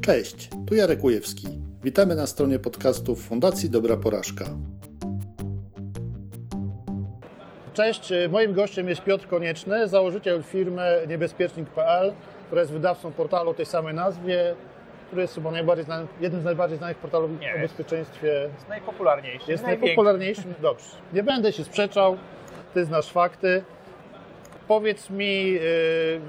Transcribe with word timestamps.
Cześć, 0.00 0.50
tu 0.66 0.74
Jarek 0.74 1.04
Ujewski. 1.04 1.46
Witamy 1.84 2.14
na 2.14 2.26
stronie 2.26 2.58
podcastów 2.58 3.22
Fundacji 3.22 3.70
Dobra 3.70 3.96
Porażka. 3.96 4.44
Cześć, 7.74 8.12
moim 8.30 8.52
gościem 8.52 8.88
jest 8.88 9.02
Piotr 9.02 9.26
Konieczny, 9.28 9.88
założyciel 9.88 10.42
firmy 10.42 11.04
niebezpiecznik.pl, 11.08 12.12
która 12.46 12.60
jest 12.60 12.72
wydawcą 12.72 13.12
portalu 13.12 13.50
o 13.50 13.54
tej 13.54 13.66
samej 13.66 13.94
nazwie, 13.94 14.54
który 15.06 15.22
jest 15.22 15.34
chyba 15.34 15.50
najbardziej 15.50 15.84
znany, 15.84 16.06
jednym 16.20 16.42
z 16.42 16.44
najbardziej 16.44 16.78
znanych 16.78 16.96
portalów 16.96 17.30
Nie. 17.40 17.54
o 17.54 17.58
bezpieczeństwie. 17.58 18.50
Jest 18.54 18.68
najpopularniejszy. 18.68 19.50
Jest 19.50 19.64
najpopularniejszym. 19.64 20.54
Dobrze, 20.62 20.86
nie 21.12 21.22
będę 21.22 21.52
się 21.52 21.64
sprzeczał, 21.64 22.16
ty 22.74 22.84
znasz 22.84 23.10
fakty. 23.10 23.64
Powiedz 24.68 25.10
mi, 25.10 25.52
yy, 25.52 25.60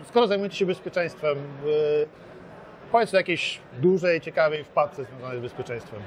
skoro 0.07 0.27
zajmujecie 0.27 0.55
się 0.57 0.65
bezpieczeństwem, 0.65 1.37
yy, 1.65 2.07
powiedz 2.91 3.13
o 3.13 3.17
jakiejś 3.17 3.59
dużej, 3.73 4.21
ciekawej 4.21 4.63
wpadce 4.63 5.03
związanej 5.03 5.39
z 5.39 5.41
bezpieczeństwem. 5.41 5.99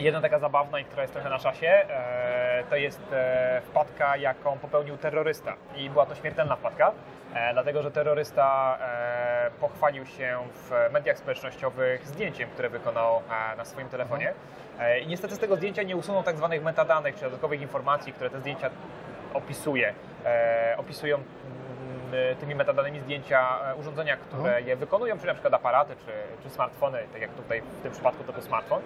Jedna 0.00 0.20
taka 0.20 0.38
zabawna 0.38 0.80
i 0.80 0.84
która 0.84 1.02
jest 1.02 1.14
trochę 1.14 1.30
na 1.30 1.38
czasie, 1.38 1.66
e, 1.66 2.64
to 2.70 2.76
jest 2.76 3.00
e, 3.12 3.60
wpadka, 3.64 4.16
jaką 4.16 4.58
popełnił 4.58 4.96
terrorysta. 4.96 5.54
I 5.76 5.90
była 5.90 6.06
to 6.06 6.14
śmiertelna 6.14 6.56
wpadka, 6.56 6.92
e, 7.34 7.52
dlatego 7.52 7.82
że 7.82 7.90
terrorysta 7.90 8.78
pochwalił 9.60 10.06
się 10.06 10.38
w 10.54 10.92
mediach 10.92 11.18
społecznościowych 11.18 12.06
zdjęciem, 12.06 12.50
które 12.50 12.70
wykonał 12.70 13.22
na 13.56 13.64
swoim 13.64 13.88
telefonie. 13.88 14.32
E, 14.80 15.00
I 15.00 15.06
niestety 15.06 15.34
z 15.34 15.38
tego 15.38 15.56
zdjęcia 15.56 15.82
nie 15.82 15.96
usunął 15.96 16.22
tak 16.22 16.36
zwanych 16.36 16.62
metadanych, 16.62 17.14
czy 17.14 17.24
dodatkowych 17.24 17.60
informacji, 17.62 18.12
które 18.12 18.30
te 18.30 18.40
zdjęcia 18.40 18.70
opisuje. 19.34 19.94
Opisują 20.76 21.22
tymi 22.40 22.54
metadanymi 22.54 23.00
zdjęcia 23.00 23.58
e, 23.70 23.74
urządzenia, 23.74 24.16
które 24.16 24.62
je 24.62 24.76
wykonują, 24.76 25.18
czy 25.18 25.26
na 25.26 25.32
przykład 25.32 25.54
aparaty, 25.54 25.96
czy, 25.96 26.12
czy 26.42 26.50
smartfony, 26.50 26.98
tak 27.12 27.22
jak 27.22 27.30
tutaj 27.30 27.60
w 27.60 27.82
tym 27.82 27.92
przypadku 27.92 28.24
to 28.24 28.32
był 28.32 28.42
smartfon. 28.42 28.80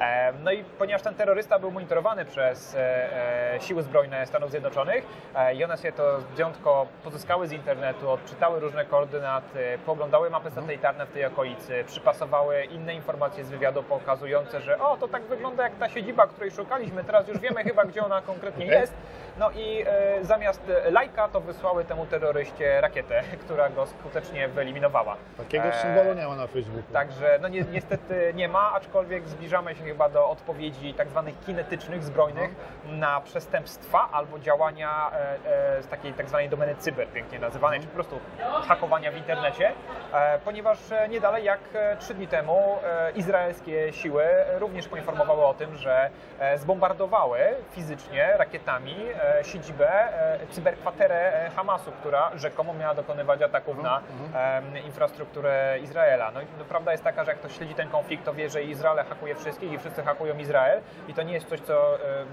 E, 0.00 0.32
No 0.44 0.52
i 0.52 0.64
ponieważ 0.64 1.02
ten 1.02 1.14
terrorysta 1.14 1.58
był 1.58 1.70
monitorowany 1.70 2.24
przez 2.24 2.74
e, 2.74 3.54
e, 3.54 3.60
siły 3.60 3.82
zbrojne 3.82 4.26
Stanów 4.26 4.50
Zjednoczonych 4.50 5.04
e, 5.34 5.54
i 5.54 5.64
one 5.64 5.76
sobie 5.76 5.92
to 5.92 6.20
zdjątko 6.20 6.86
pozyskały 7.04 7.46
z 7.48 7.52
internetu, 7.52 8.10
odczytały 8.10 8.60
różne 8.60 8.84
koordynaty, 8.84 9.78
poglądały 9.86 10.30
mapy 10.30 10.50
satelitarne 10.50 11.06
w 11.06 11.12
tej 11.12 11.24
okolicy, 11.24 11.84
przypasowały 11.86 12.64
inne 12.64 12.94
informacje 12.94 13.44
z 13.44 13.50
wywiadu 13.50 13.82
pokazujące, 13.82 14.60
że 14.60 14.78
o, 14.78 14.96
to 14.96 15.08
tak 15.08 15.22
wygląda 15.22 15.62
jak 15.62 15.74
ta 15.78 15.88
siedziba, 15.88 16.26
której 16.26 16.50
szukaliśmy, 16.50 17.04
teraz 17.04 17.28
już 17.28 17.38
wiemy 17.38 17.64
chyba, 17.64 17.84
gdzie 17.84 18.04
ona 18.04 18.22
konkretnie 18.22 18.66
jest. 18.66 18.94
No 19.38 19.50
i 19.50 19.84
e, 19.86 20.24
zamiast 20.24 20.62
lajka 20.90 21.28
to 21.28 21.40
wysłały 21.40 21.84
temu 21.84 22.06
terroryście 22.06 22.69
rakietę, 22.80 23.22
która 23.44 23.68
go 23.68 23.86
skutecznie 23.86 24.48
wyeliminowała. 24.48 25.16
Takiego 25.36 25.64
E, 25.64 25.72
symbolu 25.72 26.14
nie 26.14 26.26
ma 26.26 26.36
na 26.36 26.46
Facebooku. 26.46 26.92
Także 26.92 27.38
no 27.42 27.48
ni 27.48 27.64
niestety 27.72 28.32
nie 28.34 28.48
ma, 28.48 28.72
aczkolwiek 28.72 29.28
zbliżamy 29.28 29.74
się 29.74 29.84
chyba 29.84 30.08
do 30.08 30.30
odpowiedzi 30.30 30.94
tak 30.94 31.08
zwanych 31.08 31.40
kinetycznych, 31.40 32.04
zbrojnych 32.04 32.50
na 32.86 33.20
przestępstwa 33.20 34.08
albo 34.12 34.38
działania 34.38 35.10
e, 35.12 35.78
e, 35.78 35.82
z 35.82 35.86
takiej 35.86 36.12
tak 36.12 36.28
zwanej 36.28 36.48
domeny 36.48 36.74
cyber, 36.74 37.08
pięknie 37.08 37.38
nazywanej, 37.38 37.80
czy 37.80 37.86
po 37.86 37.94
prostu 37.94 38.20
hakowania 38.68 39.12
w 39.12 39.16
internecie, 39.16 39.72
e, 40.12 40.38
ponieważ 40.38 40.92
e, 40.92 41.08
nie 41.08 41.20
dalej 41.20 41.44
jak 41.44 41.60
e, 41.74 41.96
trzy 41.96 42.14
dni 42.14 42.28
temu 42.28 42.78
izraelskie 43.16 43.92
siły 43.92 44.24
również 44.58 44.88
poinformowały 44.88 45.44
o 45.44 45.54
tym, 45.54 45.76
że 45.76 46.10
zbombardowały 46.56 47.38
fizycznie 47.70 48.32
rakietami 48.36 48.96
siedzibę, 49.42 50.08
cyberkwaterę 50.50 51.50
Hamasu, 51.56 51.92
która 51.92 52.30
rzekomo 52.34 52.59
miała 52.64 52.94
dokonywać 52.94 53.42
ataków 53.42 53.82
na 53.82 54.00
em, 54.34 54.64
infrastrukturę 54.86 55.78
Izraela. 55.82 56.30
No 56.30 56.40
i 56.40 56.44
no, 56.58 56.64
prawda 56.64 56.92
jest 56.92 57.04
taka, 57.04 57.24
że 57.24 57.30
jak 57.30 57.38
ktoś 57.40 57.56
śledzi 57.56 57.74
ten 57.74 57.88
konflikt, 57.88 58.24
to 58.24 58.34
wie, 58.34 58.50
że 58.50 58.62
Izrael 58.62 59.04
hakuje 59.08 59.34
wszystkich 59.34 59.72
i 59.72 59.78
wszyscy 59.78 60.02
hakują 60.02 60.38
Izrael 60.38 60.80
i 61.08 61.14
to 61.14 61.22
nie 61.22 61.34
jest 61.34 61.48
coś, 61.48 61.60
co 61.60 61.94
em, 61.94 62.26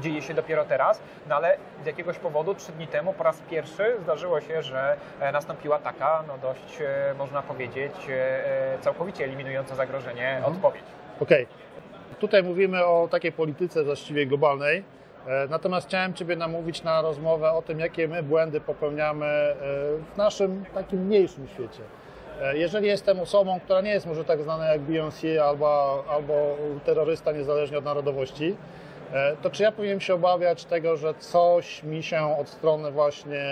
dzieje 0.00 0.22
się 0.22 0.34
dopiero 0.34 0.64
teraz, 0.64 1.02
no 1.28 1.34
ale 1.34 1.56
z 1.82 1.86
jakiegoś 1.86 2.18
powodu 2.18 2.54
trzy 2.54 2.72
dni 2.72 2.86
temu 2.86 3.12
po 3.12 3.24
raz 3.24 3.40
pierwszy 3.50 3.96
zdarzyło 4.02 4.40
się, 4.40 4.62
że 4.62 4.96
e, 5.20 5.32
nastąpiła 5.32 5.78
taka, 5.78 6.24
no 6.28 6.38
dość 6.38 6.80
e, 6.80 7.14
można 7.18 7.42
powiedzieć, 7.42 7.92
e, 8.08 8.74
e, 8.74 8.78
całkowicie 8.80 9.24
eliminująca 9.24 9.74
zagrożenie 9.74 10.42
odpowiedź. 10.44 10.84
Okej. 11.20 11.46
Tutaj 12.20 12.42
mówimy 12.42 12.84
o 12.84 13.08
takiej 13.10 13.32
polityce 13.32 13.84
właściwie 13.84 14.26
globalnej. 14.26 14.84
E, 15.26 15.46
Natomiast 15.50 15.86
chciałem 15.88 16.14
Ciebie 16.14 16.36
namówić 16.36 16.82
na 16.82 17.02
rozmowę 17.02 17.52
o 17.52 17.62
tym, 17.62 17.80
jakie 17.80 18.08
my 18.08 18.22
błędy 18.22 18.60
popełniamy 18.60 19.26
e, 19.26 19.54
w 20.14 20.16
naszym 20.16 20.64
takim 20.74 21.06
mniejszym 21.06 21.48
świecie. 21.48 21.82
E, 22.42 22.56
Jeżeli 22.56 22.86
jestem 22.86 23.20
osobą, 23.20 23.60
która 23.64 23.80
nie 23.80 23.90
jest 23.90 24.06
może 24.06 24.24
tak 24.24 24.42
znana 24.42 24.66
jak 24.66 24.80
Beyoncé 24.80 25.38
albo, 25.38 26.04
albo 26.10 26.56
terrorysta, 26.84 27.32
niezależnie 27.32 27.78
od 27.78 27.84
narodowości, 27.84 28.56
to 29.42 29.50
czy 29.50 29.62
ja 29.62 29.72
powinienem 29.72 30.00
się 30.00 30.14
obawiać 30.14 30.64
tego, 30.64 30.96
że 30.96 31.14
coś 31.14 31.82
mi 31.82 32.02
się 32.02 32.36
od 32.40 32.48
strony 32.48 32.90
właśnie 32.90 33.44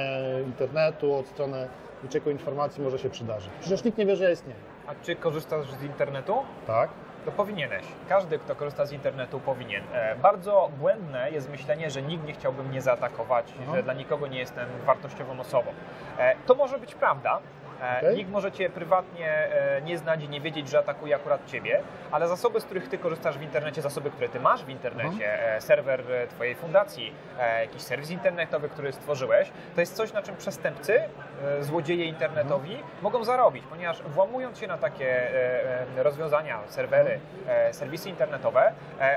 internetu, 0.46 1.14
od 1.14 1.26
strony 1.26 1.68
wycieku 2.02 2.30
informacji 2.30 2.82
może 2.82 2.98
się 2.98 3.10
przydarzy? 3.10 3.48
Przecież 3.60 3.84
nikt 3.84 3.98
nie 3.98 4.06
wie, 4.06 4.16
że 4.16 4.24
ja 4.24 4.30
istnieję. 4.30 4.56
A 4.86 4.94
czy 5.04 5.16
korzystasz 5.16 5.66
z 5.70 5.82
internetu? 5.82 6.34
Tak? 6.66 6.90
To 7.28 7.32
powinieneś. 7.32 7.84
Każdy, 8.08 8.38
kto 8.38 8.54
korzysta 8.56 8.86
z 8.86 8.92
internetu, 8.92 9.40
powinien. 9.40 9.82
E, 9.92 10.16
bardzo 10.16 10.70
błędne 10.78 11.30
jest 11.30 11.50
myślenie, 11.50 11.90
że 11.90 12.02
nikt 12.02 12.26
nie 12.26 12.32
chciałby 12.32 12.62
mnie 12.62 12.82
zaatakować, 12.82 13.54
Aha. 13.62 13.72
że 13.74 13.82
dla 13.82 13.92
nikogo 13.92 14.26
nie 14.26 14.38
jestem 14.38 14.68
wartościową 14.86 15.40
osobą. 15.40 15.72
E, 16.18 16.34
to 16.46 16.54
może 16.54 16.78
być 16.78 16.94
prawda. 16.94 17.40
E, 17.82 17.98
Okej. 17.98 18.16
Nikt 18.16 18.30
może 18.30 18.52
Cię 18.52 18.70
prywatnie 18.70 19.30
e, 19.30 19.82
nie 19.82 19.98
znać 19.98 20.22
i 20.22 20.28
nie 20.28 20.40
wiedzieć, 20.40 20.68
że 20.68 20.78
atakuje 20.78 21.16
akurat 21.16 21.46
Ciebie, 21.46 21.80
ale 22.10 22.28
zasoby, 22.28 22.60
z 22.60 22.64
których 22.64 22.88
Ty 22.88 22.98
korzystasz 22.98 23.38
w 23.38 23.42
internecie, 23.42 23.82
zasoby, 23.82 24.10
które 24.10 24.28
Ty 24.28 24.40
masz 24.40 24.64
w 24.64 24.68
internecie, 24.68 25.54
e, 25.56 25.60
serwer 25.60 26.02
Twojej 26.28 26.54
fundacji, 26.54 27.12
jakiś 27.60 27.82
serwis 27.82 28.10
internetowy, 28.10 28.68
który 28.68 28.92
stworzyłeś, 28.92 29.50
to 29.74 29.80
jest 29.80 29.96
coś, 29.96 30.12
na 30.12 30.22
czym 30.22 30.36
przestępcy, 30.36 31.00
złodzieje 31.60 32.04
internetowi 32.04 32.78
mogą 33.02 33.24
zarobić, 33.24 33.64
ponieważ 33.70 34.02
włamując 34.02 34.58
się 34.58 34.66
na 34.66 34.78
takie 34.78 35.28
rozwiązania, 35.96 36.58
serwery, 36.66 37.20
e, 37.48 37.74
serwisy 37.74 38.08
internetowe, 38.08 38.72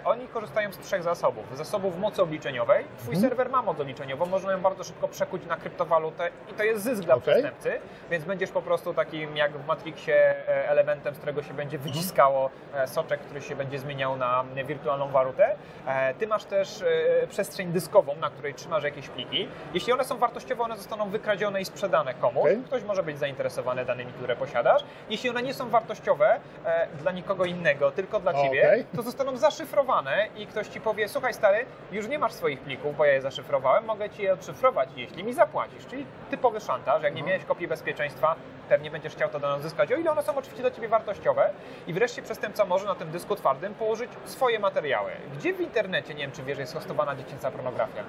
oni 0.05 0.27
korzystają 0.27 0.71
z 0.73 0.77
trzech 0.79 1.03
zasobów. 1.03 1.57
Zasobów 1.57 1.97
mocy 1.97 2.21
obliczeniowej. 2.21 2.85
Twój 2.97 3.15
serwer 3.15 3.49
ma 3.49 3.61
moc 3.61 3.79
obliczeniową, 3.79 4.25
można 4.25 4.51
ją 4.51 4.61
bardzo 4.61 4.83
szybko 4.83 5.07
przekuć 5.07 5.45
na 5.45 5.57
kryptowalutę 5.57 6.29
i 6.51 6.53
to 6.53 6.63
jest 6.63 6.83
zysk 6.83 7.03
dla 7.03 7.15
Okej. 7.15 7.33
przestępcy, 7.33 7.79
więc 8.11 8.25
będziesz 8.25 8.50
po 8.53 8.61
prostu 8.61 8.93
takim 8.93 9.37
jak 9.37 9.51
w 9.51 9.67
Matrixie 9.67 10.15
e, 10.15 10.69
elementem, 10.69 11.15
z 11.15 11.17
którego 11.17 11.43
się 11.43 11.53
będzie 11.53 11.77
wyciskało 11.77 12.49
e, 12.73 12.87
soczek, 12.87 13.19
który 13.19 13.41
się 13.41 13.55
będzie 13.55 13.79
zmieniał 13.79 14.17
na 14.17 14.43
wirtualną 14.65 15.07
walutę. 15.07 15.55
E, 15.87 16.13
Ty 16.13 16.27
masz 16.27 16.43
też 16.43 16.81
e, 16.81 17.27
przestrzeń 17.27 17.71
dyskową, 17.71 18.15
na 18.15 18.29
której 18.29 18.53
trzymasz 18.53 18.83
jakieś 18.83 19.09
pliki. 19.09 19.47
Jeśli 19.73 19.93
one 19.93 20.03
są 20.03 20.17
wartościowe, 20.17 20.63
one 20.63 20.77
zostaną 20.77 21.09
wykradzione 21.09 21.61
i 21.61 21.65
sprzedane 21.65 22.13
komuś. 22.13 22.41
Okej. 22.41 22.63
Ktoś 22.65 22.83
może 22.83 23.03
być 23.03 23.17
zainteresowany 23.19 23.85
danymi, 23.85 24.13
które 24.13 24.35
posiadasz. 24.35 24.81
Jeśli 25.09 25.29
one 25.29 25.41
nie 25.43 25.53
są 25.53 25.69
wartościowe 25.69 26.39
e, 26.65 26.87
dla 27.01 27.11
nikogo 27.11 27.45
innego, 27.45 27.91
tylko 27.91 28.19
dla 28.19 28.33
ciebie, 28.33 28.67
Okej. 28.67 28.85
to 28.95 29.01
zostaną 29.01 29.37
zaszyfrowane 29.37 30.27
i 30.35 30.47
ktoś 30.47 30.67
ci 30.67 30.81
powie, 30.81 31.07
słuchaj 31.09 31.33
stary, 31.33 31.65
już 31.91 32.07
nie 32.07 32.19
masz 32.19 32.33
swoich 32.33 32.59
plików, 32.59 32.97
bo 32.97 33.05
ja 33.05 33.13
je 33.13 33.21
zaszyfrowałem, 33.21 33.85
mogę 33.85 34.09
ci 34.09 34.23
je 34.23 34.33
odszyfrować, 34.33 34.89
jeśli 34.95 35.23
mi 35.23 35.33
zapłacisz. 35.33 35.85
Czyli 35.85 36.05
typowy 36.29 36.59
szantaż, 36.61 37.03
jak 37.03 37.15
nie 37.15 37.23
miałeś 37.23 37.45
kopii 37.45 37.67
bezpieczeństwa, 37.67 38.35
pewnie 38.69 38.91
będziesz 38.91 39.13
chciał 39.13 39.29
to 39.29 39.39
do 39.39 39.49
nas 39.49 39.61
zyskać, 39.61 39.91
o 39.91 39.95
ile 39.95 40.11
one 40.11 40.23
są 40.23 40.35
oczywiście 40.35 40.61
dla 40.61 40.71
ciebie 40.71 40.87
wartościowe. 40.87 41.49
I 41.87 41.93
wreszcie 41.93 42.21
przestępca 42.21 42.65
może 42.65 42.85
na 42.85 42.95
tym 42.95 43.11
dysku 43.11 43.35
twardym 43.35 43.73
położyć 43.73 44.11
swoje 44.25 44.59
materiały. 44.59 45.11
Gdzie 45.37 45.53
w 45.53 45.61
internecie, 45.61 46.13
nie 46.13 46.21
wiem 46.21 46.31
czy 46.31 46.43
wiesz, 46.43 46.57
jest 46.57 46.73
hostowana 46.73 47.15
dziecięca 47.15 47.51
pornografia? 47.51 48.03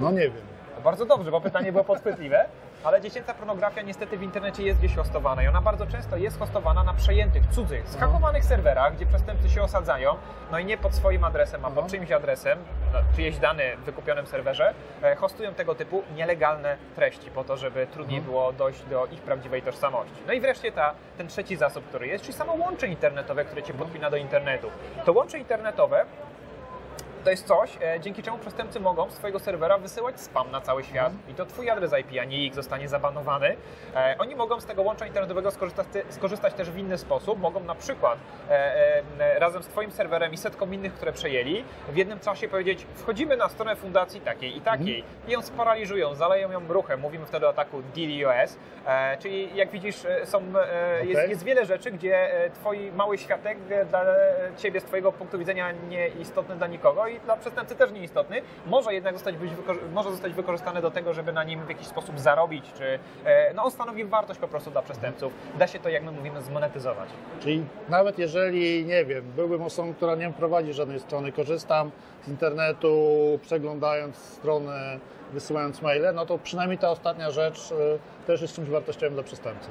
No 0.00 0.10
nie 0.10 0.30
wiem. 0.30 0.51
Bardzo 0.84 1.06
dobrze, 1.06 1.30
bo 1.30 1.40
pytanie 1.40 1.72
było 1.72 1.84
podchwytliwe. 1.84 2.48
Ale 2.84 3.00
dziecięca 3.00 3.34
pornografia 3.34 3.82
niestety 3.82 4.16
w 4.16 4.22
internecie 4.22 4.62
jest 4.62 4.78
gdzieś 4.78 4.96
hostowana 4.96 5.42
i 5.42 5.48
ona 5.48 5.60
bardzo 5.60 5.86
często 5.86 6.16
jest 6.16 6.38
hostowana 6.38 6.84
na 6.84 6.94
przejętych, 6.94 7.42
cudzych, 7.46 7.88
skakowanych 7.88 8.44
serwerach, 8.44 8.96
gdzie 8.96 9.06
przestępcy 9.06 9.48
się 9.50 9.62
osadzają, 9.62 10.14
no 10.52 10.58
i 10.58 10.64
nie 10.64 10.78
pod 10.78 10.94
swoim 10.94 11.24
adresem, 11.24 11.64
a 11.64 11.70
pod 11.70 11.86
czyimś 11.86 12.12
adresem, 12.12 12.58
no, 12.92 12.98
czyjeś 13.16 13.38
dane 13.38 13.76
w 13.76 13.80
wykupionym 13.80 14.26
serwerze, 14.26 14.74
e, 15.02 15.16
hostują 15.16 15.54
tego 15.54 15.74
typu 15.74 16.02
nielegalne 16.16 16.76
treści 16.96 17.30
po 17.30 17.44
to, 17.44 17.56
żeby 17.56 17.86
trudniej 17.86 18.20
było 18.20 18.52
dojść 18.52 18.82
do 18.82 19.06
ich 19.06 19.20
prawdziwej 19.20 19.62
tożsamości. 19.62 20.22
No 20.26 20.32
i 20.32 20.40
wreszcie 20.40 20.72
ta, 20.72 20.94
ten 21.18 21.28
trzeci 21.28 21.56
zasób, 21.56 21.84
który 21.84 22.06
jest, 22.06 22.24
czyli 22.24 22.38
samo 22.38 22.52
łącze 22.52 22.86
internetowe, 22.86 23.44
które 23.44 23.62
cię 23.62 23.74
podpina 23.74 24.10
do 24.10 24.16
internetu. 24.16 24.70
To 25.04 25.12
łącze 25.12 25.38
internetowe 25.38 26.04
to 27.24 27.30
jest 27.30 27.46
coś, 27.46 27.78
e, 27.82 28.00
dzięki 28.00 28.22
czemu 28.22 28.38
przestępcy 28.38 28.80
mogą 28.80 29.10
z 29.10 29.14
Twojego 29.14 29.38
serwera 29.38 29.78
wysyłać 29.78 30.20
spam 30.20 30.50
na 30.50 30.60
cały 30.60 30.84
świat. 30.84 31.12
Mhm. 31.12 31.30
I 31.30 31.34
to 31.34 31.46
Twój 31.46 31.70
adres 31.70 31.92
IP, 32.00 32.20
a 32.20 32.24
nie 32.24 32.46
ich 32.46 32.54
zostanie 32.54 32.88
zabanowany. 32.88 33.56
E, 33.96 34.16
oni 34.18 34.36
mogą 34.36 34.60
z 34.60 34.66
tego 34.66 34.82
łącza 34.82 35.06
internetowego 35.06 35.50
skorzystać, 35.50 35.86
skorzystać 36.08 36.54
też 36.54 36.70
w 36.70 36.78
inny 36.78 36.98
sposób. 36.98 37.38
Mogą 37.40 37.60
na 37.60 37.74
przykład 37.74 38.18
e, 38.50 39.38
razem 39.38 39.62
z 39.62 39.66
Twoim 39.66 39.90
serwerem 39.92 40.32
i 40.32 40.36
setką 40.36 40.70
innych, 40.70 40.94
które 40.94 41.12
przejęli, 41.12 41.64
w 41.88 41.96
jednym 41.96 42.20
czasie 42.20 42.48
powiedzieć, 42.48 42.86
wchodzimy 42.94 43.36
na 43.36 43.48
stronę 43.48 43.76
fundacji 43.76 44.20
takiej 44.20 44.56
i 44.56 44.60
takiej 44.60 45.00
Mhm. 45.00 45.28
i 45.28 45.32
ją 45.32 45.42
sparaliżują, 45.42 46.14
zaleją 46.14 46.50
ją 46.50 46.68
ruchem. 46.68 47.00
Mówimy 47.00 47.26
wtedy 47.26 47.46
o 47.46 47.48
ataku 47.48 47.82
DDoS. 47.82 48.56
Czyli 49.18 49.56
jak 49.56 49.70
widzisz, 49.70 49.96
są, 50.24 50.42
e, 50.72 51.06
jest, 51.06 51.28
jest 51.28 51.44
wiele 51.44 51.66
rzeczy, 51.66 51.90
gdzie 51.90 52.30
Twój 52.54 52.92
mały 52.92 53.18
światek 53.18 53.58
dla 53.90 54.04
Ciebie 54.56 54.80
z 54.80 54.84
Twojego 54.84 55.12
punktu 55.12 55.38
widzenia 55.38 55.72
nieistotny 55.88 56.56
dla 56.56 56.66
nikogo 56.66 57.06
i 57.12 57.20
dla 57.20 57.36
przestępcy 57.36 57.76
też 57.76 57.90
nieistotny, 57.90 58.42
może 58.66 58.94
jednak 58.94 59.14
zostać, 59.14 59.36
być 59.36 59.50
może 59.94 60.10
zostać 60.10 60.32
wykorzystany 60.32 60.82
do 60.82 60.90
tego, 60.90 61.14
żeby 61.14 61.32
na 61.32 61.44
nim 61.44 61.64
w 61.66 61.68
jakiś 61.68 61.86
sposób 61.86 62.20
zarobić, 62.20 62.72
czy 62.72 62.98
e, 63.24 63.54
no, 63.54 63.64
on 63.64 63.70
stanowi 63.70 64.04
wartość 64.04 64.40
po 64.40 64.48
prostu 64.48 64.70
dla 64.70 64.82
przestępców. 64.82 65.32
Da 65.58 65.66
się 65.66 65.78
to, 65.78 65.88
jak 65.88 66.02
my 66.02 66.12
mówimy, 66.12 66.42
zmonetyzować. 66.42 67.08
Czyli 67.40 67.64
nawet 67.88 68.18
jeżeli, 68.18 68.84
nie 68.84 69.04
wiem, 69.04 69.24
byłbym 69.36 69.62
osobą, 69.62 69.94
która 69.94 70.14
nie 70.14 70.32
prowadzi 70.32 70.72
żadnej 70.72 71.00
strony, 71.00 71.32
korzystam 71.32 71.90
z 72.24 72.28
internetu, 72.28 72.98
przeglądając 73.42 74.16
stronę, 74.16 74.98
wysyłając 75.32 75.82
maile, 75.82 76.14
no 76.14 76.26
to 76.26 76.38
przynajmniej 76.38 76.78
ta 76.78 76.90
ostatnia 76.90 77.30
rzecz 77.30 77.70
y, 77.70 77.98
też 78.26 78.42
jest 78.42 78.54
czymś 78.54 78.68
wartościowym 78.68 79.14
dla 79.14 79.22
przestępcy. 79.22 79.68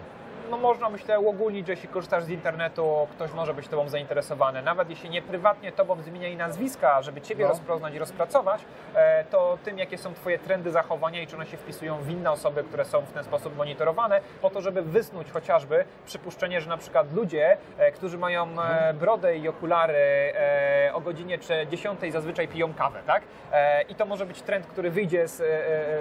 No 0.51 0.57
można 0.57 0.89
myślę 0.89 1.19
uogólnić, 1.19 1.67
że 1.67 1.73
jeśli 1.73 1.89
korzystasz 1.89 2.23
z 2.23 2.29
internetu, 2.29 3.07
ktoś 3.11 3.31
może 3.33 3.53
być 3.53 3.67
Tobą 3.67 3.89
zainteresowany. 3.89 4.61
Nawet 4.61 4.89
jeśli 4.89 5.09
nie 5.09 5.21
prywatnie 5.21 5.71
Tobą 5.71 6.01
zmieniali 6.01 6.35
nazwiska, 6.37 7.01
żeby 7.01 7.21
Ciebie 7.21 7.43
No. 7.43 7.49
rozpoznać 7.49 7.93
i 7.93 7.99
rozpracować, 7.99 8.61
e, 8.95 9.23
to 9.25 9.57
tym, 9.63 9.77
jakie 9.77 9.97
są 9.97 10.13
Twoje 10.13 10.39
trendy 10.39 10.71
zachowania 10.71 11.21
i 11.21 11.27
czy 11.27 11.35
one 11.35 11.45
się 11.45 11.57
wpisują 11.57 11.97
w 11.97 12.09
inne 12.09 12.31
osoby, 12.31 12.63
które 12.63 12.85
są 12.85 13.01
w 13.01 13.11
ten 13.11 13.23
sposób 13.23 13.57
monitorowane, 13.57 14.21
po 14.41 14.49
to, 14.49 14.61
żeby 14.61 14.81
wysnuć 14.81 15.31
chociażby 15.31 15.85
przypuszczenie, 16.05 16.61
że 16.61 16.69
na 16.69 16.77
przykład 16.77 17.13
ludzie, 17.13 17.57
e, 17.77 17.91
którzy 17.91 18.17
mają 18.17 18.47
e, 18.61 18.93
brodę 18.93 19.37
i 19.37 19.47
okulary 19.47 20.01
o 20.93 21.01
godzinie 21.01 21.37
czy 21.37 21.67
10 21.69 21.99
zazwyczaj 22.11 22.47
piją 22.47 22.73
kawę, 22.73 23.01
tak? 23.07 23.23
I 23.89 23.95
to 23.95 24.05
może 24.05 24.25
być 24.25 24.41
trend, 24.41 24.65
który 24.67 24.91
wyjdzie 24.91 25.27
z, 25.27 25.37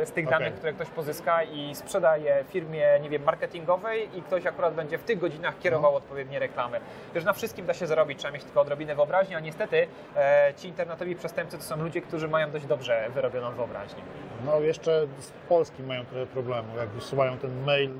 z 0.08 0.12
tych 0.12 0.29
danych, 0.29 0.55
które 0.55 0.73
ktoś 0.73 0.88
pozyska 0.88 1.43
i 1.43 1.75
sprzeda 1.75 2.17
je 2.17 2.44
firmie, 2.49 2.87
nie 3.02 3.08
wiem, 3.11 3.23
marketingowej 3.25 4.19
i 4.19 4.23
ktoś 4.23 4.39
akurat 4.46 4.75
będzie 4.75 4.98
w 4.98 5.02
tych 5.02 5.19
godzinach 5.19 5.58
kierował 5.58 5.96
odpowiednie 5.96 6.38
reklamy. 6.38 6.81
Wiesz, 7.14 7.25
na 7.25 7.32
wszystkim 7.32 7.66
da 7.66 7.75
się 7.75 7.87
zarobić, 7.87 8.19
trzeba 8.19 8.32
mieć 8.32 8.44
tylko 8.44 8.60
odrobinę 8.60 8.94
wyobraźni, 8.94 9.34
a 9.34 9.40
niestety 9.40 9.87
e, 10.16 10.54
ci 10.56 10.69
internetowi 10.69 11.16
przestępcy 11.16 11.58
to 11.58 11.62
są 11.64 11.76
ludzie, 11.82 12.00
którzy 12.02 12.28
mają 12.28 12.50
dość 12.50 12.66
dobrze 12.66 13.10
wyrobioną 13.14 13.52
wyobraźnię. 13.52 14.02
No 14.46 14.60
jeszcze 14.60 15.06
z 15.19 15.31
Polski 15.48 15.82
mają 15.82 16.04
trochę 16.04 16.26
problemu, 16.26 16.76
jak 16.76 16.88
wysyłają 16.88 17.38
ten 17.38 17.64
mail 17.64 17.90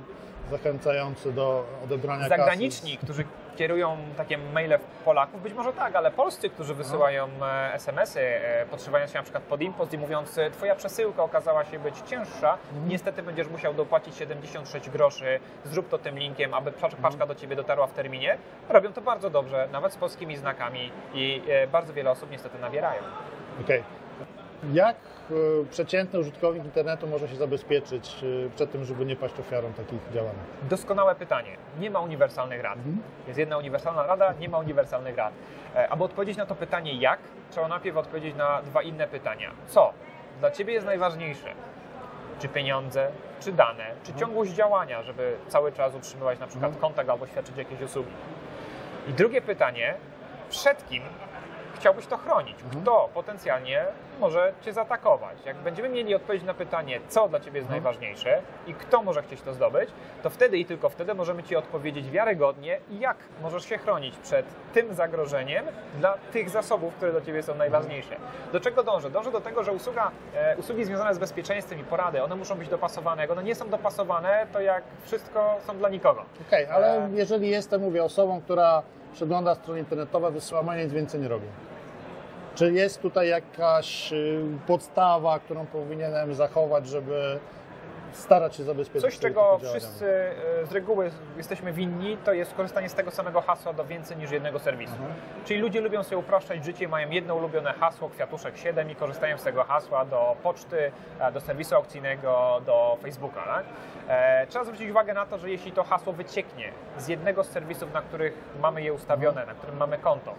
zachęcający 0.51 1.33
do 1.33 1.65
odebrania 1.85 2.29
Zagraniczni, 2.29 2.99
którzy 2.99 3.25
kierują 3.57 3.97
takie 4.17 4.39
maile 4.39 4.79
Polaków, 5.05 5.43
być 5.43 5.55
może 5.55 5.73
tak, 5.73 5.97
ale 5.97 6.11
polscy, 6.11 6.51
którzy 6.51 6.75
wysyłają 6.75 7.29
e, 7.43 7.75
SMS-y, 7.75 8.21
e, 8.21 8.67
podszywając 8.67 9.11
się 9.11 9.19
na 9.19 9.23
przykład 9.23 9.45
pod 9.45 9.61
impost 9.63 9.93
i 9.93 9.99
mówiąc, 9.99 10.39
e, 10.39 10.51
twoja 10.51 10.75
przesyłka 10.75 11.23
okazała 11.23 11.65
się 11.65 11.79
być 11.79 11.95
cięższa, 12.01 12.59
niestety 12.87 13.23
będziesz 13.23 13.49
musiał 13.49 13.75
dopłacić 13.75 14.17
76 14.17 14.91
groszy, 14.91 15.41
zrób 15.65 15.89
to 15.89 15.99
tym 15.99 16.19
linkiem, 16.19 16.55
aby 16.55 16.73
paczka 16.73 17.03
paczka 17.03 17.27
do 17.27 17.35
ciebie 17.35 17.57
dotarła 17.57 17.87
w 17.87 17.93
terminie. 17.93 18.39
Robią 18.69 18.93
to 18.93 19.01
bardzo 19.01 19.31
dobrze, 19.31 19.69
nawet 19.73 19.93
z 19.93 19.97
polskimi 19.97 20.37
znakami 20.37 20.93
i 21.15 21.43
bardzo 21.73 21.93
wiele 21.93 22.11
osób 22.11 22.31
niestety 22.31 22.59
nabierają. 22.59 23.03
kasy. 23.03 23.65
Okej. 23.65 24.00
Jak 24.73 24.97
y, 25.31 25.67
przeciętny 25.71 26.19
użytkownik 26.19 26.65
internetu 26.65 27.07
może 27.07 27.29
się 27.29 27.37
zabezpieczyć 27.37 28.17
y, 28.23 28.51
przed 28.57 28.73
tym, 28.73 28.85
żeby 28.85 29.07
nie 29.07 29.17
paść 29.17 29.41
ofiarą 29.41 29.73
takich 29.73 29.99
działań? 30.15 30.35
Doskonałe 30.63 31.15
pytanie. 31.15 31.57
Nie 31.79 31.91
ma 31.91 32.01
uniwersalnych 32.01 32.63
rad. 32.63 32.79
Jest 33.27 33.39
jedna 33.39 33.59
uniwersalna 33.59 34.07
rada, 34.07 34.33
nie 34.41 34.49
ma 34.49 34.59
uniwersalnych 34.59 35.17
rad. 35.17 35.33
E, 35.77 35.89
Aby 35.89 36.05
odpowiedzieć 36.05 36.37
na 36.37 36.47
to 36.47 36.55
pytanie 36.55 36.95
jak, 36.95 37.19
trzeba 37.51 37.69
najpierw 37.69 37.97
odpowiedzieć 37.97 38.37
na 38.37 38.63
dwa 38.63 38.83
inne 38.83 39.07
pytania. 39.09 39.51
Co 39.67 39.93
dla 40.41 40.51
Ciebie 40.51 40.73
jest 40.73 40.87
najważniejsze? 40.87 41.49
Czy 42.39 42.49
pieniądze, 42.49 43.11
czy 43.41 43.53
dane, 43.53 43.85
czy 44.05 44.15
ciągłość 44.15 44.53
działania, 44.53 45.03
żeby 45.03 45.37
cały 45.49 45.73
czas 45.73 45.95
utrzymywać 45.95 46.39
na 46.39 46.47
przykład 46.47 46.77
kontakt 46.77 47.11
albo 47.11 47.27
świadczyć 47.27 47.57
jakieś 47.57 47.81
usługi? 47.81 48.11
I 49.09 49.13
drugie 49.13 49.41
pytanie, 49.43 49.95
przed 50.51 50.89
kim 50.89 51.03
chciałbyś 51.75 52.07
to 52.07 52.17
chronić? 52.17 52.57
Kto 52.83 53.09
potencjalnie 53.15 53.85
może 54.21 54.53
Cię 54.63 54.73
zaatakować? 54.73 55.39
Jak 55.47 55.57
będziemy 55.57 55.89
mieli 55.89 56.15
odpowiedź 56.15 56.43
na 56.43 56.55
pytanie, 56.55 57.01
co 57.09 57.29
dla 57.29 57.41
Ciebie 57.41 57.59
jest 57.59 57.71
najważniejsze 57.71 58.43
i 58.67 58.75
kto 58.75 59.03
może 59.03 59.23
chcieć 59.23 59.43
to 59.43 59.55
zdobyć, 59.55 59.91
to 60.23 60.31
wtedy 60.31 60.59
i 60.59 60.65
tylko 60.65 60.89
wtedy 60.89 61.15
możemy 61.15 61.43
Ci 61.43 61.57
odpowiedzieć 61.57 62.11
wiarygodnie, 62.11 62.79
jak 62.91 63.17
możesz 63.43 63.65
się 63.65 63.79
chronić 63.79 64.17
przed 64.17 64.47
tym 64.75 64.95
zagrożeniem 64.95 65.65
dla 65.99 66.15
tych 66.33 66.51
zasobów, 66.51 66.95
które 66.95 67.13
dla 67.13 67.21
Ciebie 67.21 67.43
są 67.43 67.55
najważniejsze. 67.55 68.17
Do 68.53 68.61
czego 68.61 68.83
dążę? 68.83 69.11
Dążę 69.11 69.31
do 69.33 69.41
tego, 69.41 69.65
że 69.65 69.73
usługa, 69.73 70.11
e, 70.35 70.57
usługi 70.57 70.85
związane 70.85 71.15
z 71.15 71.19
bezpieczeństwem 71.19 71.81
i 71.81 71.85
porady, 71.85 72.23
one 72.23 72.37
muszą 72.37 72.55
być 72.55 72.69
dopasowane. 72.69 73.23
Jak 73.23 73.31
one 73.31 73.43
nie 73.43 73.55
są 73.55 73.69
dopasowane, 73.69 74.47
to 74.53 74.61
jak 74.61 74.83
wszystko 75.05 75.57
są 75.67 75.79
dla 75.79 75.89
nikogo. 75.89 76.25
Okej, 76.49 76.67
ale 76.67 77.05
E. 77.05 77.09
jeżeli 77.13 77.49
jestem, 77.49 77.81
mówię, 77.81 78.05
osobą, 78.05 78.41
która 78.41 78.83
przegląda 79.13 79.55
strony 79.55 79.81
internetowe, 79.81 80.31
wysyła 80.31 80.63
maile, 80.63 80.85
nic 80.85 80.93
więcej 80.93 81.21
nie 81.21 81.29
robię. 81.29 81.47
Czy 82.55 82.73
jest 82.73 83.03
tutaj 83.03 83.29
jakaś 83.29 84.13
y, 84.13 84.43
podstawa, 84.67 85.39
którą 85.39 85.67
powinienem 85.67 86.35
zachować, 86.35 86.89
żeby 86.89 87.39
starać 88.13 88.57
się 88.57 88.65
zabezpieczyć 88.65 89.11
Coś, 89.11 89.19
czego 89.19 89.59
wszyscy 89.59 90.07
e, 90.63 90.67
z 90.67 90.73
reguły 90.73 91.11
jesteśmy 91.37 91.73
winni, 91.73 92.17
to 92.17 92.33
jest 92.33 92.55
korzystanie 92.55 92.89
z 92.89 92.95
tego 92.95 93.11
samego 93.11 93.41
hasła 93.41 93.73
do 93.73 93.85
więcej 93.85 94.17
niż 94.17 94.31
jednego 94.31 94.59
serwisu. 94.59 94.93
Mhm. 94.93 95.13
Czyli 95.45 95.61
ludzie 95.61 95.81
lubią 95.81 96.03
sobie 96.03 96.19
upraszczać 96.19 96.65
życie, 96.65 96.89
mają 96.89 97.11
jedno 97.11 97.35
ulubione 97.35 97.73
hasło, 97.73 98.09
kwiatuszek 98.09 98.57
7 98.57 98.91
i 98.91 98.95
korzystają 98.95 99.39
z 99.39 99.43
tego 99.43 99.65
hasła 99.65 100.05
do 100.05 100.37
poczty, 100.43 100.93
e, 101.21 101.33
do 101.33 101.41
serwisu 101.41 101.75
aukcyjnego, 101.75 102.61
do 102.67 102.99
Facebooka. 103.03 103.43
Tak? 103.43 103.65
E, 104.09 104.47
trzeba 104.47 104.65
zwrócić 104.65 104.91
uwagę 104.91 105.15
na 105.15 105.27
to, 105.27 105.39
że 105.39 105.51
jeśli 105.51 105.73
to 105.73 105.85
hasło 105.85 106.13
wycieknie 106.13 106.73
z 106.99 107.09
jednego 107.09 107.45
z 107.45 107.49
serwisów, 107.49 107.93
na 107.93 108.03
których 108.03 108.35
mamy 108.61 108.83
je 108.83 108.93
ustawione, 108.93 109.47
na 109.47 109.55
którym 109.55 109.77
mamy 109.77 109.99
konto, 109.99 110.35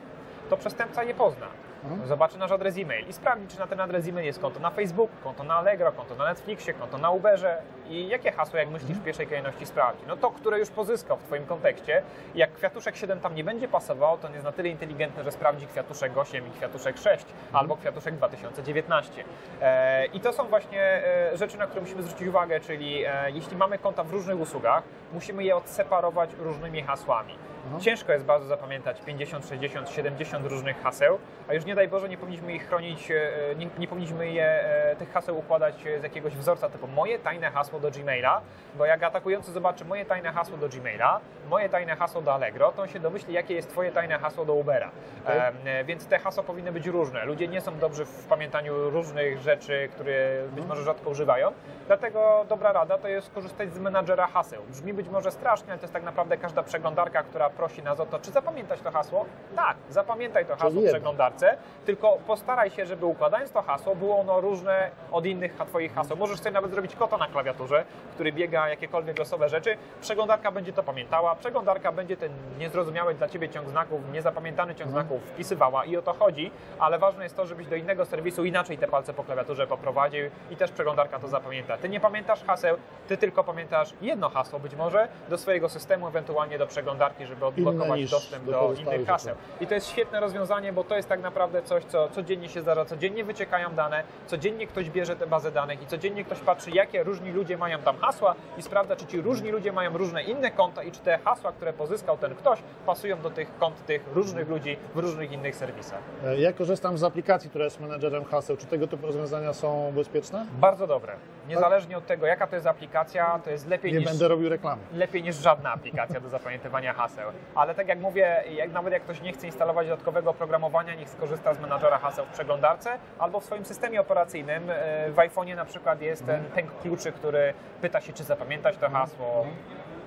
to 0.50 0.58
przestępca 0.58 1.04
je 1.04 1.14
pozna. 1.14 1.48
Mhm. 1.84 2.08
Zobaczy 2.08 2.38
nasz 2.38 2.52
adres 2.52 2.78
e-mail 2.78 3.08
i 3.08 3.14
sprawdzi, 3.14 3.48
czy 3.48 3.60
na 3.60 3.68
ten 3.68 3.80
adres 3.80 4.08
e-mail 4.08 4.26
jest 4.26 4.40
konto 4.40 4.60
na 4.60 4.70
Facebooku, 4.70 5.16
konto 5.24 5.44
na 5.44 5.56
Allegro, 5.56 5.92
konto 5.92 6.16
na 6.16 6.26
Netflixie, 6.26 6.74
konto 6.74 6.98
na 6.98 7.12
Uberze 7.12 7.58
i 7.90 8.08
jakie 8.08 8.32
hasło, 8.32 8.60
jak 8.60 8.70
myślisz, 8.70 8.98
w 8.98 9.04
pierwszej 9.04 9.28
kolejności 9.28 9.66
sprawdzi. 9.66 10.04
No 10.08 10.18
to, 10.18 10.32
które 10.32 10.60
już 10.60 10.70
pozyskał 10.70 11.18
w 11.18 11.24
Twoim 11.24 11.46
kontekście. 11.46 12.02
Jak 12.36 12.54
kwiatuszek 12.54 12.96
7 12.96 13.20
tam 13.20 13.36
nie 13.36 13.44
będzie 13.44 13.68
pasował, 13.68 14.18
to 14.18 14.28
on 14.28 14.34
jest 14.34 14.46
na 14.46 14.52
tyle 14.52 14.70
inteligentny, 14.70 15.24
że 15.24 15.32
sprawdzi 15.32 15.68
kwiatuszek 15.68 16.18
8 16.18 16.48
i 16.48 16.52
kwiatuszek 16.52 16.98
6 16.98 17.26
albo 17.54 17.78
kwiatuszek 17.78 18.16
2019. 18.16 19.24
E, 19.62 20.06
I 20.06 20.20
to 20.20 20.34
są 20.34 20.48
właśnie 20.48 20.82
e, 20.82 21.38
rzeczy, 21.38 21.58
na 21.58 21.66
które 21.66 21.82
musimy 21.82 22.04
zwrócić 22.04 22.28
uwagę, 22.28 22.60
czyli 22.60 23.06
e, 23.06 23.32
jeśli 23.32 23.58
mamy 23.58 23.78
konta 23.78 24.04
w 24.04 24.12
różnych 24.12 24.40
usługach, 24.40 24.84
musimy 25.14 25.44
je 25.44 25.56
odseparować 25.56 26.30
różnymi 26.40 26.82
hasłami. 26.82 27.36
Ciężko 27.80 28.12
jest 28.12 28.26
bardzo 28.26 28.48
zapamiętać 28.48 29.02
50, 29.02 29.46
60, 29.48 29.90
70 29.90 30.46
różnych 30.46 30.82
haseł, 30.82 31.20
a 31.48 31.54
już 31.54 31.66
nie 31.66 31.71
daj 31.76 31.88
Boże 31.88 32.10
nie 32.10 32.18
powinniśmy 32.18 32.54
ich 32.54 32.68
chronić, 32.68 33.12
e, 33.12 33.32
nie, 33.56 33.68
nie 33.80 33.88
powinniśmy 33.88 34.32
je, 34.32 34.46
e, 34.46 34.96
tych 34.96 35.12
haseł 35.12 35.38
układać 35.38 35.76
z 36.00 36.04
jakiegoś 36.04 36.36
wzorca 36.36 36.70
typu 36.70 36.88
moje 36.88 37.20
tajne 37.20 37.52
hasło 37.52 37.80
do 37.80 37.92
Gmaila, 37.92 38.42
bo 38.76 38.86
jak 38.86 39.04
atakujący 39.04 39.52
zobaczy 39.52 39.86
moje 39.86 40.06
tajne 40.06 40.32
hasło 40.32 40.58
do 40.58 40.70
Gmaila, 40.70 41.20
moje 41.50 41.70
tajne 41.70 41.96
hasło 41.96 42.22
do 42.22 42.34
Allegro, 42.34 42.72
to 42.72 42.82
on 42.82 42.88
się 42.88 43.00
domyśli, 43.00 43.34
jakie 43.34 43.54
jest 43.54 43.70
Twoje 43.70 43.92
tajne 43.92 44.20
hasło 44.20 44.46
do 44.46 44.54
Ubera. 44.54 44.92
Okej. 45.26 45.40
E, 45.66 45.84
więc 45.84 46.08
te 46.08 46.20
hasła 46.20 46.44
powinny 46.44 46.72
być 46.72 46.88
różne. 46.88 47.26
Ludzie 47.26 47.48
nie 47.48 47.62
są 47.62 47.78
dobrzy 47.78 48.06
w 48.06 48.26
pamiętaniu 48.26 48.90
różnych 48.90 49.42
rzeczy, 49.42 49.90
które 49.94 50.44
być 50.52 50.66
może 50.66 50.84
rzadko 50.84 51.10
używają. 51.10 51.52
Dlatego 51.88 52.46
dobra 52.50 52.72
rada 52.72 52.98
to 52.98 53.08
jest 53.08 53.32
korzystać 53.34 53.74
z 53.74 53.80
menadżera 53.80 54.28
haseł. 54.28 54.64
Brzmi 54.70 54.94
być 54.94 55.10
może 55.10 55.32
strasznie, 55.32 55.70
ale 55.70 55.78
to 55.78 55.84
jest 55.84 55.94
tak 55.94 56.04
naprawdę 56.04 56.38
każda 56.38 56.64
przeglądarka, 56.64 57.24
która 57.24 57.50
prosi 57.50 57.84
nas 57.84 58.00
o 58.00 58.06
to, 58.06 58.20
czy 58.20 58.32
zapamiętać 58.32 58.82
to 58.82 58.92
hasło? 58.92 59.26
Tak, 59.56 59.78
zapamiętaj 59.90 60.46
to 60.46 60.56
hasło 60.56 60.82
w 60.82 60.86
przeglądarce, 60.86 61.58
tylko 61.86 62.18
postaraj 62.28 62.70
się, 62.70 62.86
żeby 62.86 63.06
układając 63.06 63.52
to 63.52 63.62
hasło, 63.62 63.96
było 63.96 64.20
ono 64.20 64.42
różne 64.42 64.92
od 65.12 65.26
innych 65.26 65.56
Twoich 65.68 65.94
haseł. 65.94 66.18
Możesz 66.18 66.40
sobie 66.40 66.52
nawet 66.52 66.72
zrobić 66.72 66.96
kota 66.96 67.18
na 67.18 67.28
klawiaturze, 67.28 67.86
który 68.14 68.32
biega 68.34 68.70
jakiekolwiek 68.70 69.20
losowe 69.20 69.50
rzeczy. 69.50 69.78
Przeglądarka 70.02 70.52
będzie 70.52 70.74
to 70.74 70.84
pamiętała, 70.84 71.36
przeglądarka 71.36 71.92
będzie 71.92 72.18
ten 72.18 72.32
niezrozumiały 72.60 73.14
dla 73.14 73.30
Ciebie 73.30 73.50
ciąg 73.50 73.70
znaków, 73.70 74.02
niezapamiętany 74.14 74.76
ciąg 74.76 74.92
znaków 74.92 75.22
wpisywała 75.22 75.86
i 75.86 75.98
o 75.98 76.02
to 76.02 76.14
chodzi, 76.14 76.52
ale 76.80 77.00
ważne 77.00 77.24
jest 77.24 77.36
to, 77.36 77.46
żebyś 77.46 77.68
do 77.68 77.76
innego 77.76 78.06
serwisu 78.06 78.46
inaczej 78.46 78.78
te 78.78 78.88
palce 78.88 79.14
po 79.14 79.24
klawiaturze 79.24 79.68
poprowadził 79.68 80.26
i 80.52 80.56
też 80.56 80.72
przeglądarka 80.72 81.20
to 81.20 81.28
zapamięta. 81.28 81.78
Ty 81.78 81.90
nie 81.90 82.00
pamiętasz 82.00 82.44
haseł, 82.44 82.78
Ty 83.08 83.18
tylko 83.18 83.44
pamiętasz 83.44 83.94
jedno 84.02 84.30
hasło 84.30 84.60
być 84.60 84.76
może 84.76 85.08
do 85.30 85.38
swojego 85.38 85.70
systemu, 85.70 86.08
ewentualnie 86.08 86.58
do 86.58 86.68
przeglądarki, 86.68 87.26
żeby 87.26 87.46
odblokować 87.46 88.10
dostęp 88.12 88.46
do 88.46 88.52
do 88.52 88.74
innych 88.74 89.08
haseł. 89.08 89.36
I 89.62 89.68
to 89.68 89.74
jest 89.74 89.90
świetne 89.90 90.20
rozwiązanie, 90.20 90.74
bo 90.74 90.84
to 90.84 90.96
jest 90.96 91.10
tak 91.10 91.22
naprawdę 91.22 91.51
coś, 91.62 91.84
co 91.86 92.10
codziennie 92.10 92.50
się 92.50 92.62
zdarza, 92.62 92.86
codziennie 92.86 93.24
wyciekają 93.24 93.76
dane, 93.76 94.04
codziennie 94.28 94.68
ktoś 94.68 94.90
bierze 94.90 95.16
tę 95.16 95.28
bazę 95.28 95.52
danych 95.52 95.82
i 95.82 95.88
codziennie 95.88 96.24
ktoś 96.26 96.40
patrzy, 96.40 96.72
jakie 96.72 97.04
różni 97.04 97.32
ludzie 97.32 97.58
mają 97.58 97.80
tam 97.80 97.98
hasła 97.98 98.36
i 98.58 98.62
sprawdza, 98.62 98.96
czy 98.96 99.06
ci 99.06 99.22
różni 99.22 99.52
ludzie 99.52 99.72
mają 99.72 99.98
różne 99.98 100.24
inne 100.24 100.52
konta 100.52 100.84
i 100.84 100.92
czy 100.92 101.00
te 101.00 101.18
hasła, 101.18 101.52
które 101.52 101.74
pozyskał 101.74 102.18
ten 102.18 102.36
ktoś, 102.36 102.60
pasują 102.86 103.22
do 103.22 103.30
tych 103.30 103.58
kont 103.60 103.86
tych 103.86 104.02
różnych 104.14 104.50
ludzi 104.50 104.78
w 104.96 104.98
różnych 105.00 105.32
innych 105.32 105.56
serwisach. 105.56 106.00
E, 106.26 106.38
Ja 106.38 106.54
korzystam 106.54 106.98
z 106.98 107.04
aplikacji, 107.04 107.50
która 107.50 107.66
jest 107.66 107.80
menedżerem 107.80 108.26
haseł. 108.26 108.58
Czy 108.58 108.66
tego 108.66 108.88
typu 108.88 109.08
rozwiązania 109.08 109.54
są 109.54 109.92
bezpieczne? 109.96 110.46
Bardzo 110.60 110.88
dobre. 110.88 111.14
Niezależnie 111.56 111.98
od 111.98 112.06
tego, 112.06 112.26
jaka 112.26 112.48
to 112.48 112.56
jest 112.56 112.68
aplikacja, 112.68 113.40
to 113.44 113.50
jest 113.50 113.68
lepiej 113.68 113.94
Nie 113.94 114.00
niż 114.00 114.08
będę 114.10 114.28
robił 114.28 114.50
reklamy. 114.50 114.82
lepiej 114.94 115.24
niż 115.24 115.36
żadna 115.36 115.72
aplikacja 115.74 116.20
do 116.20 116.30
zapamiętywania 116.30 116.94
haseł. 116.94 117.30
Ale 117.56 117.76
tak 117.76 117.88
jak 117.88 118.00
mówię, 118.00 118.44
jak, 118.52 118.72
nawet 118.72 118.94
jak 118.94 119.04
ktoś 119.04 119.22
nie 119.22 119.34
chce 119.34 119.46
instalować 119.48 119.88
dodatkowego 119.88 120.30
oprogramowania, 120.30 120.96
niech 120.96 121.10
skorzysta 121.10 121.54
z 121.54 121.60
menadżera 121.60 121.98
haseł 121.98 122.26
w 122.26 122.30
przeglądarce 122.30 122.98
albo 123.20 123.40
w 123.40 123.46
swoim 123.46 123.66
systemie 123.66 124.02
operacyjnym. 124.02 124.70
E, 124.70 125.12
W 125.12 125.16
iPhone'ie 125.16 125.56
na 125.56 125.66
przykład 125.66 126.02
jest 126.02 126.26
ten 126.26 126.44
pęk 126.44 126.80
kluczy, 126.82 127.12
który 127.12 127.54
pyta 127.82 128.02
się, 128.02 128.14
czy 128.14 128.24
zapamiętać 128.24 128.78
to 128.78 128.90
hasło. 128.90 129.46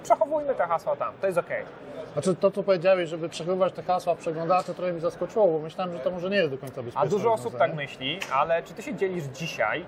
Przechowujmy 0.03 0.55
te 0.55 0.67
hasła 0.67 0.97
tam, 0.97 1.15
to 1.21 1.27
jest 1.27 1.39
ok. 1.39 1.51
Znaczy 2.13 2.35
to, 2.35 2.51
co 2.51 2.63
powiedziałeś, 2.63 3.09
żeby 3.09 3.29
przechowywać 3.29 3.73
te 3.73 3.83
hasła 3.83 4.15
w 4.15 4.19
przeglądarce, 4.19 4.75
trochę 4.75 4.93
mi 4.93 5.01
zaskoczyło, 5.01 5.47
bo 5.47 5.59
myślałem, 5.59 5.93
że 5.93 5.99
to 6.01 6.11
może 6.11 6.31
nie 6.31 6.37
jest 6.37 6.51
do 6.51 6.59
końca 6.59 6.75
bezpieczne 6.83 7.01
A 7.01 7.07
dużo 7.07 7.33
osób 7.33 7.59
tak 7.59 7.75
myśli, 7.75 8.19
ale 8.35 8.63
czy 8.63 8.75
ty 8.75 8.83
się 8.83 8.95
dzielisz 8.95 9.25
dzisiaj, 9.25 9.87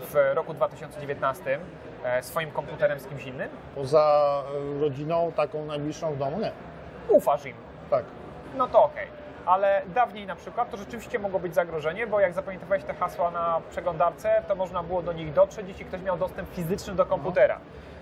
w 0.00 0.34
roku 0.34 0.54
2019, 0.54 1.58
e, 2.04 2.22
swoim 2.22 2.50
komputerem 2.50 3.00
z 3.00 3.06
kimś 3.06 3.26
innym? 3.26 3.48
Poza 3.74 4.42
e, 4.76 4.80
rodziną, 4.80 5.32
taką 5.36 5.64
najbliższą 5.64 6.12
w 6.12 6.18
domu, 6.18 6.40
nie. 6.40 6.52
Ufasz 7.08 7.46
im. 7.46 7.54
Tak. 7.90 8.04
no 8.56 8.68
to 8.68 8.84
okej. 8.84 9.06
Ale 9.46 9.82
dawniej 9.94 10.26
na 10.26 10.36
przykład 10.36 10.70
to 10.70 10.76
rzeczywiście 10.76 11.18
mogło 11.18 11.40
być 11.40 11.54
zagrożenie, 11.54 12.06
bo 12.06 12.20
jak 12.20 12.32
zapamiętowałeś 12.32 12.84
te 12.84 12.94
hasła 12.94 13.30
na 13.30 13.60
przeglądarce, 13.70 14.42
to 14.48 14.54
można 14.54 14.82
było 14.82 15.02
do 15.02 15.12
nich 15.12 15.32
dotrzeć, 15.32 15.68
jeśli 15.68 15.84
ktoś 15.84 16.02
miał 16.02 16.18
dostęp 16.18 16.48
fizyczny 16.48 16.94
do 16.94 17.06
komputera. 17.06 17.58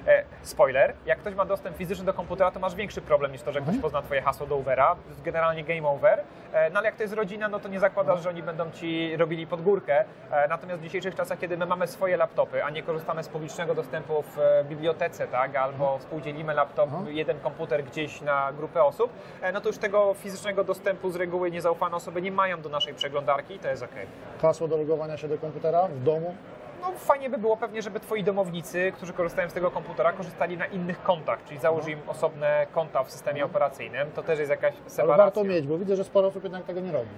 E, 0.07 0.25
spoiler, 0.43 0.95
jak 1.07 1.19
ktoś 1.19 1.35
ma 1.35 1.45
dostęp 1.45 1.77
fizyczny 1.77 2.05
do 2.05 2.15
komputera, 2.15 2.51
to 2.51 2.61
masz 2.61 2.75
większy 2.75 3.01
problem 3.01 3.33
niż 3.33 3.43
to, 3.43 3.53
że 3.53 3.61
ktoś 3.61 3.79
pozna 3.79 4.03
twoje 4.03 4.23
hasło 4.23 4.47
do 4.47 4.63
jest 5.09 5.23
generalnie 5.23 5.65
game 5.65 5.89
over. 5.89 6.21
E, 6.53 6.71
no 6.71 6.79
ale 6.79 6.87
jak 6.87 6.97
to 6.97 7.03
jest 7.03 7.15
rodzina, 7.15 7.49
no 7.49 7.61
to 7.61 7.69
nie 7.69 7.81
zakładasz, 7.81 8.23
że 8.23 8.29
oni 8.29 8.43
będą 8.43 8.71
ci 8.71 9.17
robili 9.17 9.47
pod 9.47 9.63
górkę. 9.63 10.05
E, 10.31 10.49
natomiast 10.49 10.81
w 10.81 10.85
dzisiejszych 10.85 11.15
czasach, 11.15 11.39
kiedy 11.39 11.57
my 11.57 11.67
mamy 11.67 11.87
swoje 11.87 12.17
laptopy, 12.17 12.65
a 12.65 12.71
nie 12.71 12.83
korzystamy 12.83 13.25
z 13.25 13.29
publicznego 13.29 13.75
dostępu 13.75 14.23
w 14.23 14.39
e, 14.39 14.65
bibliotece, 14.65 15.27
tak, 15.27 15.57
albo 15.57 15.99
współdzielimy 15.99 16.55
laptop, 16.55 16.91
jeden 17.07 17.41
komputer 17.41 17.85
gdzieś 17.85 18.21
na 18.21 18.53
grupę 18.53 18.85
osób, 18.85 19.11
e, 19.43 19.53
no 19.53 19.61
to 19.61 19.69
już 19.69 19.79
tego 19.79 20.15
fizycznego 20.15 20.65
dostępu 20.65 21.11
z 21.11 21.17
reguły 21.17 21.51
niezaufane 21.51 21.97
osoby 21.97 22.23
nie 22.23 22.33
mają 22.33 22.61
do 22.61 22.69
naszej 22.69 22.95
przeglądarki 22.95 23.55
i 23.55 23.59
to 23.59 23.69
jest 23.69 23.83
ok. 23.83 23.95
Hasło 24.43 24.69
do 24.69 24.77
logowania 24.77 25.17
się 25.17 25.29
do 25.29 25.39
komputera 25.39 25.89
w 25.89 26.03
domu. 26.03 26.35
No 26.81 26.93
fajnie 26.97 27.31
by 27.31 27.39
było 27.39 27.57
pewnie, 27.57 27.83
żeby 27.83 28.01
twoi 28.01 28.25
domownicy, 28.25 28.93
którzy 28.97 29.13
korzystają 29.13 29.51
z 29.51 29.53
tego 29.53 29.71
komputera, 29.71 30.13
korzystali 30.13 30.57
na 30.57 30.67
innych 30.67 31.03
kontach, 31.03 31.45
czyli 31.45 31.61
założ 31.61 31.89
im 31.89 31.99
osobne 32.07 32.67
konta 32.73 33.05
w 33.05 33.11
systemie 33.11 33.45
operacyjnym. 33.45 34.11
To 34.11 34.23
też 34.23 34.39
jest 34.39 34.51
jakaś 34.51 34.75
Ale 34.81 34.91
separacja. 34.91 35.25
warto 35.25 35.45
mieć, 35.45 35.67
bo 35.67 35.79
widzę, 35.79 35.97
że 35.97 36.05
sporo 36.05 36.29
osób 36.29 36.43
jednak 36.45 36.65
tego 36.65 36.81
nie 36.81 36.93
robi. 36.93 37.09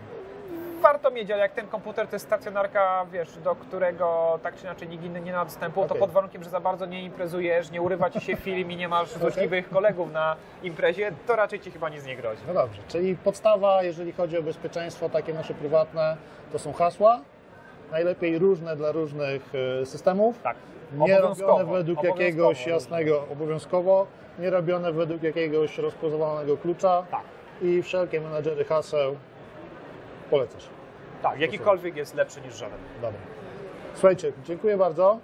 Warto 0.81 1.11
mieć, 1.11 1.31
ale 1.31 1.41
jak 1.43 1.53
ten 1.53 1.67
komputer 1.67 2.07
to 2.09 2.17
jest 2.17 2.27
stacjonarka, 2.27 3.07
wiesz, 3.13 3.37
do 3.39 3.55
którego 3.55 4.39
tak 4.43 4.57
czy 4.57 4.63
inaczej 4.63 4.89
nikt 4.89 5.05
inny 5.05 5.21
nie 5.21 5.33
ma 5.33 5.45
dostępu, 5.45 5.81
to 5.81 5.87
Okej. 5.87 5.99
pod 6.01 6.11
warunkiem, 6.11 6.45
że 6.45 6.51
za 6.51 6.61
bardzo 6.61 6.87
nie 6.87 7.03
imprezujesz, 7.03 7.71
nie 7.71 7.83
urywa 7.83 8.11
ci 8.11 8.21
się 8.21 8.37
film 8.37 8.71
i 8.71 8.77
nie 8.77 8.89
masz 8.89 9.09
złośliwych 9.09 9.71
kolegów 9.71 10.13
na 10.13 10.37
imprezie, 10.63 11.13
to 11.27 11.37
raczej 11.37 11.61
ci 11.61 11.71
chyba 11.71 11.89
nic 11.89 12.05
nie 12.07 12.17
grozi. 12.17 12.43
No 12.47 12.55
dobrze, 12.55 12.83
czyli 12.89 13.17
podstawa, 13.17 13.83
jeżeli 13.83 14.13
chodzi 14.13 14.39
o 14.39 14.43
bezpieczeństwo 14.43 15.09
takie 15.09 15.35
nasze 15.35 15.55
prywatne, 15.55 16.17
to 16.53 16.59
są 16.59 16.73
hasła. 16.73 17.21
Najlepiej 17.93 18.39
różne 18.39 18.77
dla 18.77 18.93
różnych 18.93 19.53
e, 19.83 19.87
systemów. 19.87 20.39
Tak. 20.43 20.57
Nie 20.99 21.21
robione 21.21 21.65
według 21.65 22.03
jakiegoś 22.03 22.67
jasnego, 22.67 23.25
obowiązkowo, 23.33 24.07
nie 24.39 24.51
robione 24.51 24.93
według 24.93 25.23
jakiegoś 25.23 25.79
rozpoznawanego 25.79 26.57
klucza 26.57 27.07
Tak. 27.11 27.23
i 27.63 27.83
wszelkie 27.83 28.21
menadżery 28.21 28.65
haseł 28.65 29.17
polecasz. 30.31 30.69
Tak, 31.23 31.41
jakikolwiek 31.41 31.97
jest 31.97 32.15
lepszy 32.15 32.41
niż 32.41 32.55
żaden. 32.55 32.79
Dobra. 33.03 33.19
Słuchajcie, 33.95 34.33
dziękuję 34.45 34.77
bardzo. 34.77 35.19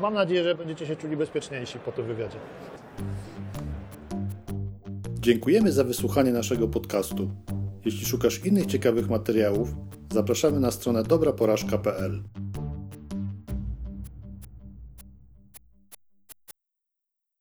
Mam 0.00 0.14
nadzieję, 0.14 0.44
że 0.44 0.54
będziecie 0.54 0.86
się 0.86 0.96
czuli 0.96 1.16
bezpieczniejsi 1.16 1.78
po 1.78 1.92
tym 1.92 2.04
wywiadzie. 2.04 2.38
Dziękujemy 5.20 5.72
za 5.72 5.84
wysłuchanie 5.84 6.32
naszego 6.32 6.68
podcastu. 6.68 7.30
Jeśli 7.84 8.06
szukasz 8.06 8.44
innych 8.44 8.66
ciekawych 8.66 9.10
materiałów, 9.10 9.68
zapraszamy 10.12 10.60
na 10.60 10.70
stronę 10.70 11.02
dobraporażka.pl. 11.02 12.22